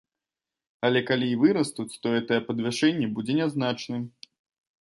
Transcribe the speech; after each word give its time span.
Але 0.89 0.99
калі 1.09 1.27
і 1.33 1.37
вырастуць, 1.43 1.95
то 2.05 2.13
гэтае 2.15 2.41
падвышэнне 2.49 3.07
будзе 3.19 3.33
нязначным. 3.41 4.01